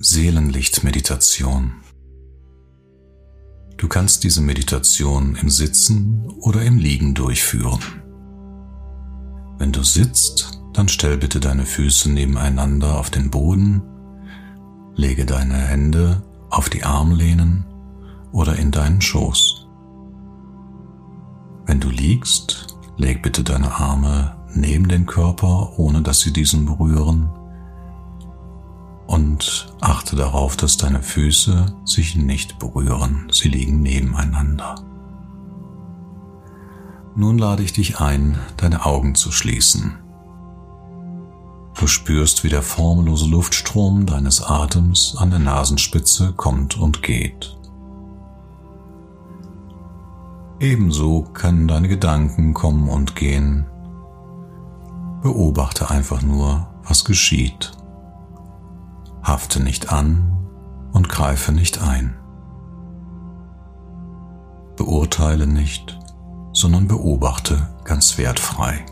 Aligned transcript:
Seelenlichtmeditation. 0.00 1.72
Du 3.76 3.88
kannst 3.88 4.22
diese 4.22 4.40
Meditation 4.40 5.34
im 5.34 5.50
Sitzen 5.50 6.30
oder 6.38 6.62
im 6.62 6.78
Liegen 6.78 7.14
durchführen. 7.14 7.80
Wenn 9.58 9.72
du 9.72 9.82
sitzt, 9.82 10.60
dann 10.72 10.88
stell 10.88 11.18
bitte 11.18 11.40
deine 11.40 11.66
Füße 11.66 12.12
nebeneinander 12.12 12.96
auf 12.96 13.10
den 13.10 13.28
Boden, 13.28 13.82
lege 14.94 15.26
deine 15.26 15.56
Hände 15.56 16.22
auf 16.48 16.70
die 16.70 16.84
Armlehnen 16.84 17.66
oder 18.30 18.54
in 18.54 18.70
deinen 18.70 19.00
Schoß. 19.00 19.66
Wenn 21.66 21.80
du 21.80 21.90
liegst, 21.90 22.78
leg 22.98 23.20
bitte 23.20 23.42
deine 23.42 23.74
Arme 23.74 24.36
neben 24.54 24.86
den 24.86 25.06
Körper, 25.06 25.76
ohne 25.76 26.02
dass 26.02 26.20
sie 26.20 26.32
diesen 26.32 26.66
berühren 26.66 27.28
und 29.08 29.72
achte 29.80 30.16
darauf, 30.16 30.54
dass 30.56 30.76
deine 30.76 31.02
Füße 31.02 31.74
sich 31.84 32.14
nicht 32.14 32.58
berühren. 32.58 33.28
Sie 33.32 33.48
liegen 33.48 33.80
nebeneinander. 33.80 34.74
Nun 37.16 37.38
lade 37.38 37.62
ich 37.62 37.72
dich 37.72 38.00
ein, 38.00 38.38
deine 38.58 38.84
Augen 38.84 39.14
zu 39.14 39.32
schließen. 39.32 39.98
Du 41.80 41.86
spürst, 41.86 42.44
wie 42.44 42.50
der 42.50 42.60
formlose 42.62 43.26
Luftstrom 43.26 44.04
deines 44.04 44.42
Atems 44.42 45.16
an 45.16 45.30
der 45.30 45.38
Nasenspitze 45.38 46.34
kommt 46.34 46.78
und 46.78 47.02
geht. 47.02 47.56
Ebenso 50.60 51.22
können 51.22 51.66
deine 51.66 51.88
Gedanken 51.88 52.52
kommen 52.52 52.90
und 52.90 53.16
gehen. 53.16 53.64
Beobachte 55.22 55.88
einfach 55.88 56.20
nur, 56.20 56.68
was 56.84 57.06
geschieht 57.06 57.77
hafte 59.28 59.62
nicht 59.62 59.92
an 59.92 60.38
und 60.92 61.08
greife 61.08 61.52
nicht 61.52 61.82
ein. 61.82 62.16
Beurteile 64.76 65.46
nicht, 65.46 65.98
sondern 66.52 66.88
beobachte 66.88 67.68
ganz 67.84 68.16
wertfrei. 68.16 68.84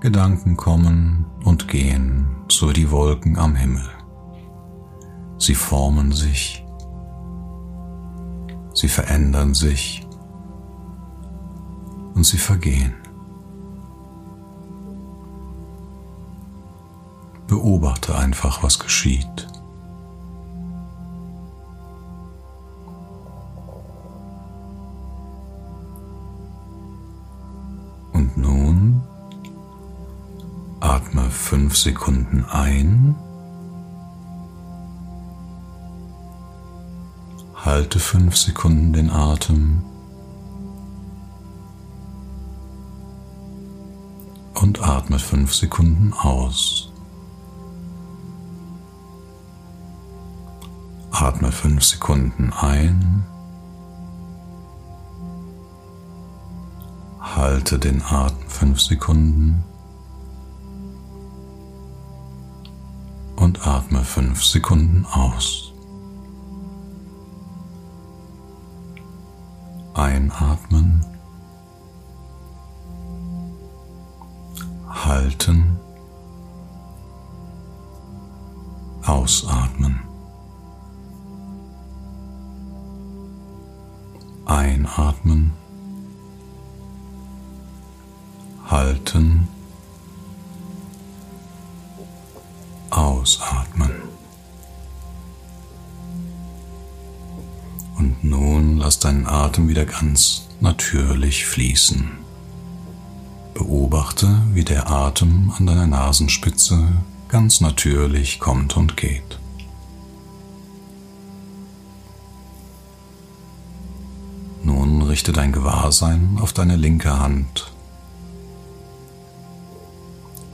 Gedanken 0.00 0.56
kommen 0.56 1.26
und 1.44 1.66
gehen, 1.68 2.44
so 2.50 2.68
wie 2.68 2.74
die 2.74 2.90
Wolken 2.90 3.38
am 3.38 3.56
Himmel. 3.56 3.88
Sie 5.38 5.54
formen 5.54 6.12
sich, 6.12 6.64
sie 8.74 8.88
verändern 8.88 9.54
sich 9.54 10.06
und 12.14 12.24
sie 12.24 12.38
vergehen. 12.38 13.07
Beobachte 17.48 18.14
einfach, 18.14 18.62
was 18.62 18.78
geschieht. 18.78 19.48
Und 28.12 28.36
nun 28.36 29.00
atme 30.80 31.30
fünf 31.30 31.76
Sekunden 31.76 32.44
ein, 32.44 33.16
halte 37.54 37.98
fünf 37.98 38.36
Sekunden 38.36 38.92
den 38.92 39.10
Atem 39.10 39.82
und 44.54 44.82
atme 44.82 45.18
fünf 45.18 45.54
Sekunden 45.54 46.12
aus. 46.12 46.87
Atme 51.20 51.50
fünf 51.50 51.82
Sekunden 51.82 52.52
ein. 52.52 53.26
Halte 57.18 57.80
den 57.80 58.00
Atem 58.02 58.48
fünf 58.48 58.80
Sekunden. 58.80 59.64
Und 63.34 63.66
atme 63.66 64.04
fünf 64.04 64.44
Sekunden 64.44 65.06
aus. 65.06 65.72
Einatmen. 69.94 71.04
Halten. 74.86 75.80
Ausatmen. 79.04 80.07
Einatmen, 84.48 85.52
halten, 88.66 89.46
ausatmen. 92.88 93.90
Und 97.98 98.24
nun 98.24 98.78
lass 98.78 98.98
deinen 98.98 99.26
Atem 99.26 99.68
wieder 99.68 99.84
ganz 99.84 100.48
natürlich 100.60 101.44
fließen. 101.44 102.08
Beobachte, 103.52 104.40
wie 104.54 104.64
der 104.64 104.90
Atem 104.90 105.52
an 105.58 105.66
deiner 105.66 105.86
Nasenspitze 105.86 106.88
ganz 107.28 107.60
natürlich 107.60 108.40
kommt 108.40 108.78
und 108.78 108.96
geht. 108.96 109.38
Richte 115.18 115.32
dein 115.32 115.50
Gewahrsein 115.50 116.38
auf 116.40 116.52
deine 116.52 116.76
linke 116.76 117.18
Hand. 117.18 117.72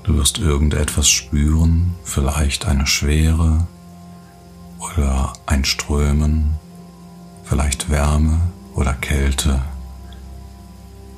Du 0.04 0.16
wirst 0.16 0.38
irgendetwas 0.38 1.06
spüren, 1.06 1.94
vielleicht 2.02 2.64
eine 2.64 2.86
Schwere 2.86 3.66
oder 4.78 5.34
ein 5.44 5.66
Strömen, 5.66 6.54
vielleicht 7.42 7.90
Wärme 7.90 8.40
oder 8.74 8.94
Kälte, 8.94 9.60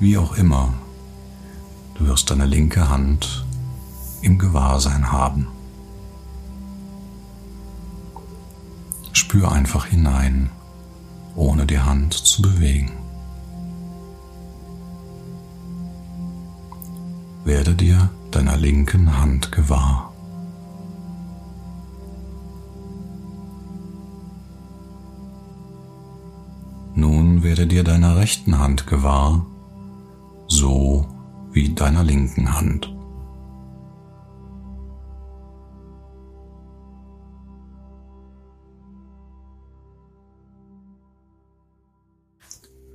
wie 0.01 0.17
auch 0.17 0.35
immer. 0.35 0.73
Du 1.95 2.05
wirst 2.05 2.29
deine 2.29 2.45
linke 2.45 2.89
Hand 2.89 3.45
im 4.23 4.39
Gewahrsein 4.39 5.09
haben. 5.13 5.47
Spür 9.13 9.53
einfach 9.53 9.85
hinein, 9.85 10.49
ohne 11.37 11.65
die 11.65 11.79
Hand 11.79 12.13
zu 12.13 12.41
bewegen. 12.41 13.06
Werde 17.47 17.75
dir 17.75 18.09
deiner 18.31 18.57
linken 18.57 19.17
Hand 19.17 19.53
gewahr. 19.53 20.13
Nun 26.93 27.43
werde 27.43 27.65
dir 27.65 27.85
deiner 27.85 28.17
rechten 28.17 28.59
Hand 28.59 28.85
gewahr, 28.85 29.45
so 30.47 31.07
wie 31.53 31.73
deiner 31.73 32.03
linken 32.03 32.53
Hand. 32.53 32.93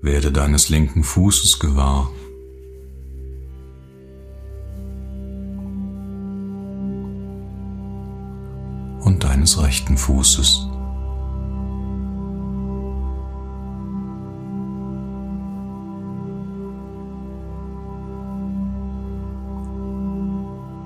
Werde 0.03 0.31
deines 0.31 0.69
linken 0.69 1.05
Fußes 1.05 1.59
gewahr, 1.59 2.11
deines 9.53 9.63
rechten 9.63 9.97
Fußes. 9.97 10.69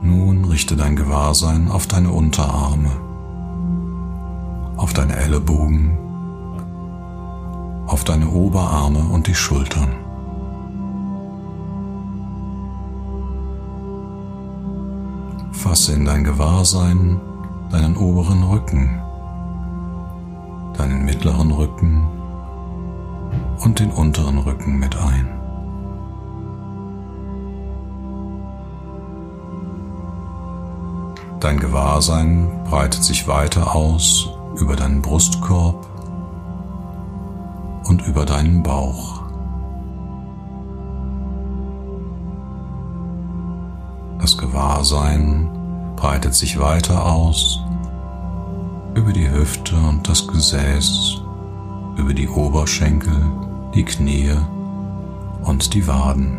Nun 0.03 0.45
richte 0.45 0.77
dein 0.77 0.97
Gewahrsein 0.97 1.71
auf 1.71 1.87
deine 1.87 2.11
Unterarme, 2.11 2.91
auf 4.77 4.93
deine 4.93 5.17
Ellenbogen, 5.17 5.99
auf 7.87 8.05
deine 8.05 8.29
Oberarme 8.29 9.01
und 9.01 9.27
die 9.27 9.35
Schultern. 9.35 9.95
Fasse 15.53 15.95
in 15.95 16.05
dein 16.05 16.23
Gewahrsein 16.25 17.21
deinen 17.71 17.97
oberen 17.97 18.43
Rücken, 18.45 19.03
deinen 20.77 21.05
mittleren 21.05 21.51
Rücken 21.51 22.07
und 23.65 23.79
den 23.79 23.91
unteren 23.91 24.39
Rücken 24.39 24.79
mit 24.79 24.97
ein. 24.97 25.29
Dein 31.41 31.59
Gewahrsein 31.61 32.49
breitet 32.65 33.05
sich 33.05 33.29
weiter 33.29 33.75
aus 33.75 34.29
über 34.59 34.75
deinen 34.75 35.03
Brustkorb 35.03 35.87
und 37.89 38.07
über 38.07 38.25
deinen 38.25 38.63
Bauch. 38.63 39.23
Das 44.19 44.37
Gewahrsein 44.39 45.56
breitet 45.97 46.35
sich 46.35 46.59
weiter 46.59 47.07
aus 47.07 47.61
über 48.95 49.13
die 49.13 49.31
Hüfte 49.31 49.77
und 49.77 50.09
das 50.09 50.27
Gesäß, 50.27 51.21
über 51.97 52.15
die 52.15 52.29
Oberschenkel, 52.29 53.17
die 53.75 53.85
Knie 53.85 54.33
und 55.43 55.75
die 55.75 55.87
Waden. 55.87 56.39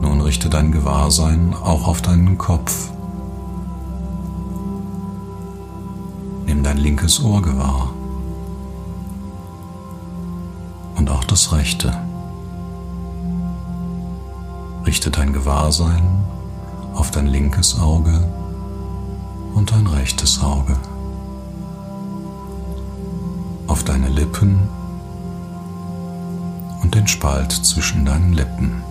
Nun 0.00 0.20
richte 0.20 0.48
dein 0.48 0.72
Gewahrsein 0.72 1.54
auch 1.54 1.86
auf 1.86 2.02
deinen 2.02 2.38
Kopf. 2.38 2.90
Nimm 6.46 6.62
dein 6.64 6.78
linkes 6.78 7.22
Ohr 7.22 7.40
gewahr 7.40 7.90
und 10.96 11.08
auch 11.08 11.24
das 11.24 11.52
rechte. 11.52 12.11
Richte 14.84 15.12
dein 15.12 15.32
Gewahrsein 15.32 16.02
auf 16.94 17.12
dein 17.12 17.26
linkes 17.26 17.78
Auge 17.78 18.26
und 19.54 19.70
dein 19.70 19.86
rechtes 19.86 20.42
Auge, 20.42 20.76
auf 23.68 23.84
deine 23.84 24.08
Lippen 24.08 24.58
und 26.82 26.94
den 26.94 27.06
Spalt 27.06 27.52
zwischen 27.52 28.04
deinen 28.04 28.32
Lippen. 28.32 28.82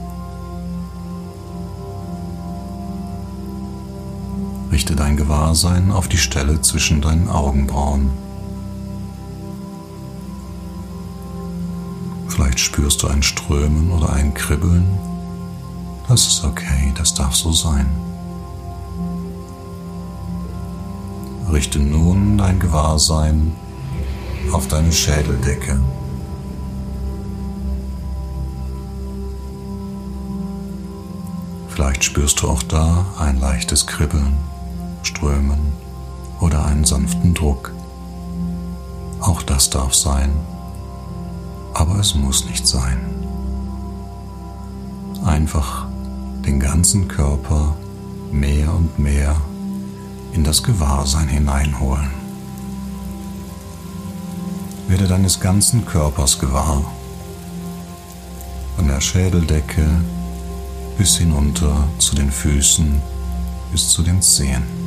Richte 4.72 4.96
dein 4.96 5.18
Gewahrsein 5.18 5.92
auf 5.92 6.08
die 6.08 6.18
Stelle 6.18 6.62
zwischen 6.62 7.02
deinen 7.02 7.28
Augenbrauen. 7.28 8.10
Vielleicht 12.30 12.60
spürst 12.60 13.04
du 13.04 13.08
ein 13.08 13.22
Strömen 13.22 13.92
oder 13.92 14.14
ein 14.14 14.34
Kribbeln. 14.34 15.11
Das 16.12 16.28
ist 16.28 16.44
okay, 16.44 16.92
das 16.98 17.14
darf 17.14 17.34
so 17.34 17.54
sein. 17.54 17.90
Richte 21.50 21.80
nun 21.80 22.38
dein 22.38 22.60
Gewahrsein 22.60 23.56
auf 24.52 24.68
deine 24.68 24.92
Schädeldecke. 24.92 25.80
Vielleicht 31.70 32.04
spürst 32.04 32.42
du 32.42 32.50
auch 32.50 32.64
da 32.64 33.06
ein 33.18 33.40
leichtes 33.40 33.88
Kribbeln. 33.88 34.36
Strömen 35.04 35.62
oder 36.42 36.66
einen 36.66 36.84
sanften 36.84 37.34
Druck. 37.34 37.72
Auch 39.22 39.44
das 39.44 39.70
darf 39.70 39.94
sein, 39.94 40.34
aber 41.74 42.00
es 42.00 42.16
muss 42.16 42.44
nicht 42.48 42.68
sein. 42.68 43.00
Einfach 45.24 45.91
den 46.46 46.60
ganzen 46.60 47.08
Körper 47.08 47.76
mehr 48.32 48.74
und 48.74 48.98
mehr 49.00 49.36
in 50.34 50.44
das 50.44 50.64
Gewahrsein 50.64 51.28
hineinholen. 51.28 52.10
Werde 54.88 55.08
deines 55.08 55.40
ganzen 55.40 55.86
Körpers 55.86 56.40
gewahr, 56.40 56.84
von 58.76 58.88
der 58.88 59.02
Schädeldecke 59.02 59.86
bis 60.98 61.18
hinunter 61.18 61.88
zu 61.98 62.16
den 62.16 62.32
Füßen 62.32 63.02
bis 63.72 63.90
zu 63.90 64.04
den 64.04 64.22
Zehen. 64.22 64.82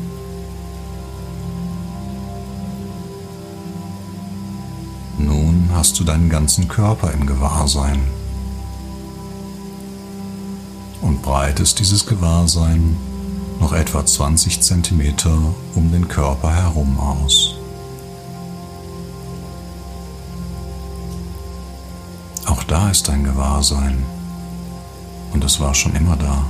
hast 5.84 6.00
du 6.00 6.04
deinen 6.04 6.30
ganzen 6.30 6.66
Körper 6.66 7.12
im 7.12 7.26
Gewahrsein 7.26 8.00
und 11.04 11.20
breitest 11.20 11.78
dieses 11.78 12.06
Gewahrsein 12.06 12.96
noch 13.60 13.74
etwa 13.74 14.04
20 14.04 14.60
cm 14.60 15.14
um 15.74 15.92
den 15.92 16.08
Körper 16.08 16.50
herum 16.50 16.98
aus. 16.98 17.56
Auch 22.46 22.64
da 22.64 22.90
ist 22.90 23.08
dein 23.08 23.22
Gewahrsein 23.22 24.02
und 25.32 25.44
es 25.44 25.60
war 25.60 25.74
schon 25.74 25.94
immer 25.94 26.16
da. 26.16 26.46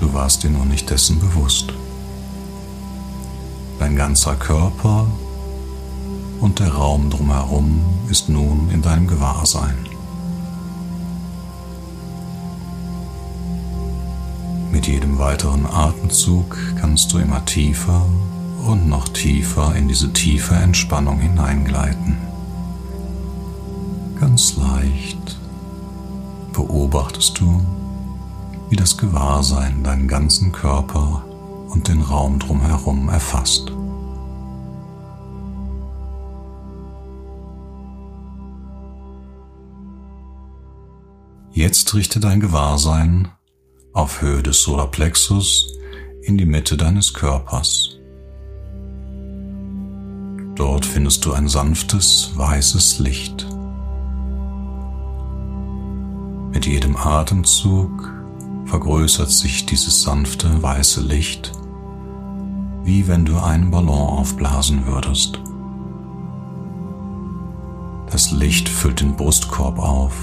Du 0.00 0.12
warst 0.12 0.44
dir 0.44 0.50
nur 0.50 0.66
nicht 0.66 0.88
dessen 0.88 1.18
bewusst. 1.18 1.72
Dein 3.80 3.96
ganzer 3.96 4.36
Körper 4.36 5.08
und 6.40 6.60
der 6.60 6.74
Raum 6.74 7.10
drumherum 7.10 7.84
ist 8.08 8.28
nun 8.28 8.70
in 8.70 8.82
deinem 8.82 9.08
Gewahrsein. 9.08 9.93
Mit 14.84 14.92
jedem 14.92 15.18
weiteren 15.18 15.64
Atemzug 15.64 16.58
kannst 16.78 17.10
du 17.10 17.18
immer 17.18 17.42
tiefer 17.46 18.04
und 18.66 18.86
noch 18.86 19.08
tiefer 19.08 19.74
in 19.74 19.88
diese 19.88 20.12
tiefe 20.12 20.56
Entspannung 20.56 21.20
hineingleiten. 21.20 22.18
Ganz 24.20 24.58
leicht 24.58 25.38
beobachtest 26.52 27.40
du, 27.40 27.64
wie 28.68 28.76
das 28.76 28.98
Gewahrsein 28.98 29.82
deinen 29.82 30.06
ganzen 30.06 30.52
Körper 30.52 31.24
und 31.68 31.88
den 31.88 32.02
Raum 32.02 32.38
drumherum 32.38 33.08
erfasst. 33.08 33.72
Jetzt 41.52 41.94
richte 41.94 42.20
dein 42.20 42.40
Gewahrsein 42.40 43.28
auf 43.94 44.20
Höhe 44.20 44.42
des 44.42 44.60
Solarplexus 44.62 45.78
in 46.22 46.36
die 46.36 46.46
Mitte 46.46 46.76
deines 46.76 47.14
Körpers. 47.14 47.96
Dort 50.56 50.84
findest 50.84 51.24
du 51.24 51.32
ein 51.32 51.48
sanftes, 51.48 52.32
weißes 52.34 52.98
Licht. 52.98 53.46
Mit 56.52 56.66
jedem 56.66 56.96
Atemzug 56.96 58.12
vergrößert 58.66 59.30
sich 59.30 59.66
dieses 59.66 60.02
sanfte, 60.02 60.62
weiße 60.62 61.00
Licht, 61.00 61.52
wie 62.82 63.06
wenn 63.06 63.24
du 63.24 63.38
einen 63.38 63.70
Ballon 63.70 64.18
aufblasen 64.18 64.86
würdest. 64.86 65.40
Das 68.10 68.32
Licht 68.32 68.68
füllt 68.68 69.00
den 69.00 69.16
Brustkorb 69.16 69.78
auf 69.78 70.14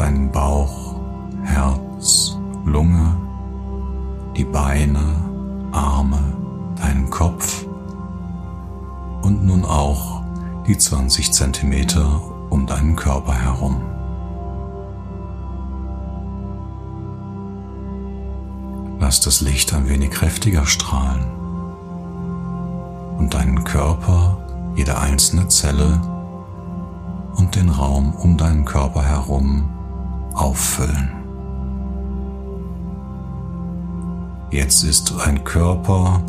deinen 0.00 0.32
Bauch, 0.32 0.94
Herz, 1.44 2.38
Lunge, 2.64 3.14
die 4.34 4.44
Beine, 4.44 4.98
Arme, 5.72 6.22
deinen 6.80 7.10
Kopf 7.10 7.66
und 9.20 9.44
nun 9.44 9.66
auch 9.66 10.22
die 10.66 10.78
20 10.78 11.32
Zentimeter 11.32 12.22
um 12.48 12.66
deinen 12.66 12.96
Körper 12.96 13.34
herum. 13.34 13.82
Lass 19.00 19.20
das 19.20 19.42
Licht 19.42 19.74
ein 19.74 19.86
wenig 19.86 20.12
kräftiger 20.12 20.64
strahlen 20.64 21.26
und 23.18 23.34
deinen 23.34 23.64
Körper, 23.64 24.38
jede 24.76 24.98
einzelne 24.98 25.48
Zelle 25.48 26.00
und 27.36 27.54
den 27.54 27.68
Raum 27.68 28.14
um 28.14 28.38
deinen 28.38 28.64
Körper 28.64 29.02
herum 29.02 29.68
auffüllen. 30.34 31.12
Jetzt 34.50 34.82
ist 34.82 35.14
dein 35.16 35.44
Körper 35.44 36.22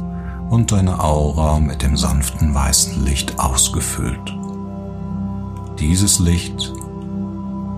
und 0.49 0.71
deine 0.71 1.03
Aura 1.03 1.59
mit 1.59 1.81
dem 1.81 1.97
sanften 1.97 2.53
weißen 2.53 3.03
Licht 3.03 3.39
ausgefüllt. 3.39 4.37
Dieses 5.79 6.19
Licht 6.19 6.71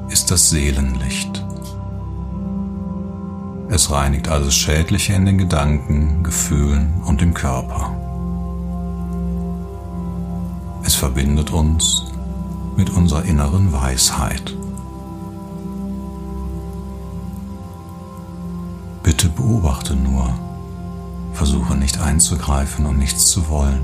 ist 0.09 0.31
das 0.31 0.49
Seelenlicht. 0.49 1.45
Es 3.69 3.89
reinigt 3.89 4.27
alles 4.27 4.53
Schädliche 4.53 5.13
in 5.13 5.25
den 5.25 5.37
Gedanken, 5.37 6.23
Gefühlen 6.23 7.01
und 7.05 7.21
im 7.21 7.33
Körper. 7.33 7.95
Es 10.83 10.95
verbindet 10.95 11.51
uns 11.51 12.11
mit 12.75 12.89
unserer 12.89 13.23
inneren 13.23 13.71
Weisheit. 13.71 14.55
Bitte 19.23 19.35
beobachte 19.41 19.95
nur. 19.95 20.33
Versuche 21.31 21.77
nicht 21.77 21.97
einzugreifen 21.97 22.85
und 22.85 22.97
nichts 22.97 23.27
zu 23.27 23.47
wollen. 23.47 23.79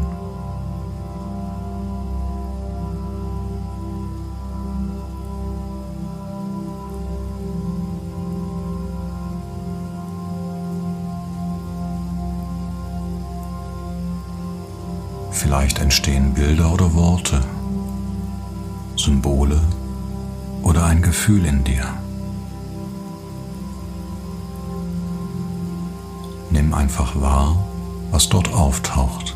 Vielleicht 15.31 15.79
entstehen 15.79 16.33
Bilder 16.33 16.73
oder 16.73 16.93
Worte, 16.93 17.39
Symbole 18.97 19.61
oder 20.63 20.83
ein 20.83 21.01
Gefühl 21.01 21.45
in 21.45 21.63
dir. 21.63 21.98
Nimm 26.69 26.77
einfach 26.77 27.19
wahr, 27.19 27.57
was 28.11 28.29
dort 28.29 28.53
auftaucht. 28.53 29.35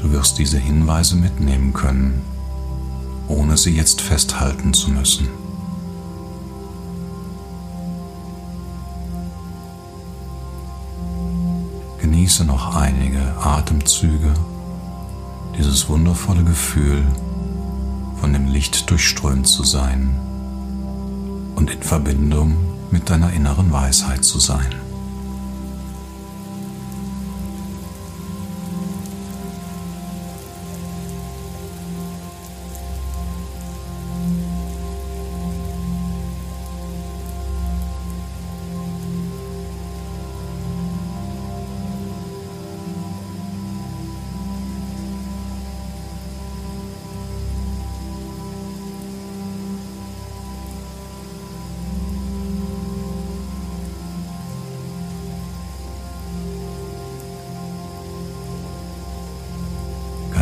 Du 0.00 0.10
wirst 0.10 0.38
diese 0.38 0.58
Hinweise 0.58 1.14
mitnehmen 1.14 1.72
können, 1.72 2.22
ohne 3.28 3.56
sie 3.56 3.76
jetzt 3.76 4.00
festhalten 4.00 4.74
zu 4.74 4.90
müssen. 4.90 5.28
Genieße 12.00 12.44
noch 12.44 12.74
einige 12.74 13.20
Atemzüge 13.40 14.34
dieses 15.56 15.88
wundervolle 15.88 16.42
Gefühl, 16.42 17.04
Licht 18.60 18.90
durchströmt 18.90 19.48
zu 19.48 19.64
sein 19.64 20.10
und 21.56 21.70
in 21.70 21.82
Verbindung 21.82 22.58
mit 22.90 23.08
deiner 23.08 23.32
inneren 23.32 23.72
Weisheit 23.72 24.22
zu 24.22 24.38
sein. 24.38 24.89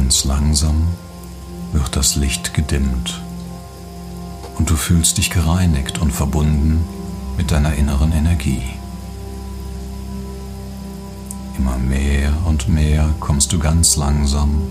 Ganz 0.08 0.24
langsam 0.24 0.88
wird 1.72 1.94
das 1.94 2.16
Licht 2.16 2.54
gedimmt 2.54 3.20
und 4.56 4.70
du 4.70 4.74
fühlst 4.74 5.18
dich 5.18 5.28
gereinigt 5.28 5.98
und 5.98 6.12
verbunden 6.12 6.82
mit 7.36 7.50
deiner 7.50 7.74
inneren 7.74 8.12
Energie. 8.12 8.62
Immer 11.58 11.76
mehr 11.76 12.32
und 12.46 12.70
mehr 12.70 13.10
kommst 13.20 13.52
du 13.52 13.58
ganz 13.58 13.96
langsam 13.96 14.62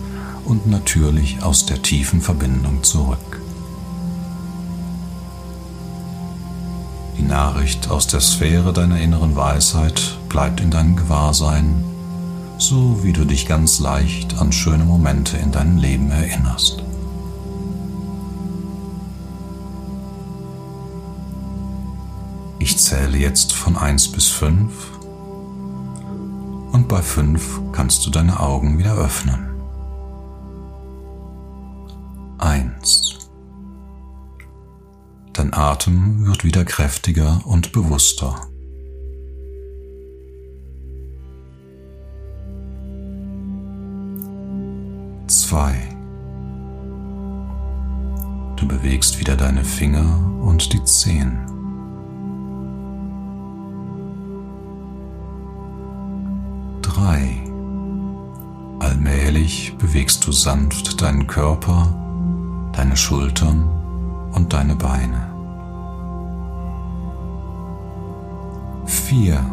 und 0.44 0.66
natürlich 0.66 1.44
aus 1.44 1.68
der 1.68 1.84
tiefen 1.84 2.20
Verbindung 2.20 2.84
zurück. 2.84 3.40
Die 7.16 7.22
Nachricht 7.22 7.92
aus 7.92 8.08
der 8.08 8.22
Sphäre 8.22 8.74
deiner 8.74 9.00
inneren 9.00 9.36
Weisheit 9.36 10.18
bleibt 10.30 10.62
in 10.62 10.72
deinem 10.72 10.96
Gewahrsein 10.96 11.84
so 12.58 13.04
wie 13.04 13.14
du 13.14 13.26
dich 13.26 13.48
ganz 13.48 13.80
leicht 13.80 14.40
an 14.40 14.52
schöne 14.52 14.84
Momente 14.84 15.38
in 15.38 15.52
deinem 15.52 15.78
Leben 15.78 16.10
erinnerst. 16.12 16.84
Ich 22.60 22.78
zähle 22.80 23.18
jetzt 23.18 23.54
von 23.54 23.78
1 23.78 24.12
bis 24.12 24.28
5 24.28 24.74
und 26.72 26.88
bei 26.88 27.02
5 27.02 27.62
kannst 27.72 28.06
du 28.06 28.10
deine 28.10 28.40
Augen 28.40 28.78
wieder 28.78 28.96
öffnen. 28.96 29.48
1. 32.40 33.30
Dein 35.34 35.54
Atem 35.54 36.26
wird 36.26 36.44
wieder 36.44 36.66
kräftiger 36.66 37.42
und 37.46 37.72
bewusster. 37.72 38.42
2. 45.58 45.74
Du 48.58 48.68
bewegst 48.68 49.20
wieder 49.20 49.36
deine 49.36 49.64
Finger 49.64 50.06
und 50.40 50.72
die 50.72 50.84
Zehen. 50.84 51.40
3. 56.84 57.44
Allmählich 58.78 59.76
bewegst 59.80 60.28
du 60.28 60.32
sanft 60.32 61.02
deinen 61.02 61.26
Körper, 61.26 62.72
deine 62.74 62.96
Schultern 62.96 63.64
und 64.34 64.54
deine 64.54 64.76
Beine. 64.76 65.34
4. 68.86 69.44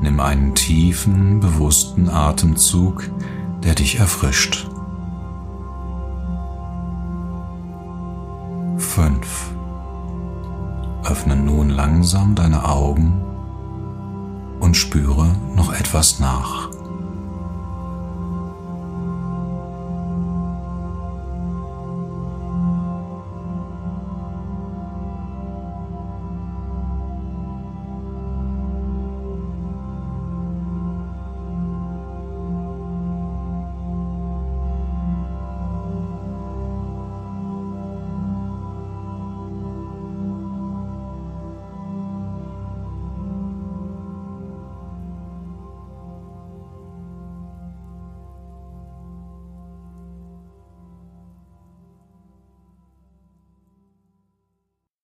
Nimm 0.00 0.20
einen 0.20 0.54
tiefen, 0.54 1.40
bewussten 1.40 2.08
Atemzug 2.08 3.10
der 3.62 3.74
dich 3.74 3.98
erfrischt. 3.98 4.68
5. 8.78 9.52
Öffne 11.04 11.36
nun 11.36 11.70
langsam 11.70 12.34
deine 12.34 12.68
Augen 12.68 13.22
und 14.60 14.76
spüre 14.76 15.34
noch 15.54 15.72
etwas 15.72 16.20
nach. 16.20 16.77